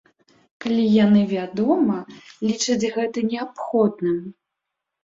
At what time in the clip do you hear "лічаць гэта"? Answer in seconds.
2.49-3.17